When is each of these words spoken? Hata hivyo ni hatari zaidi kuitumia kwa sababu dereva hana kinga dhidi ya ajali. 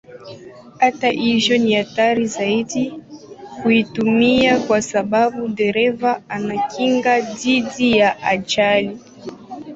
Hata 0.81 1.09
hivyo 1.09 1.57
ni 1.57 1.73
hatari 1.73 2.27
zaidi 2.27 2.93
kuitumia 3.63 4.59
kwa 4.59 4.81
sababu 4.81 5.47
dereva 5.47 6.21
hana 6.27 6.67
kinga 6.67 7.21
dhidi 7.21 7.97
ya 7.97 8.23
ajali. 8.23 8.97